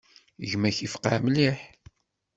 [0.49, 1.59] Gma-k yefqeε mliḥ.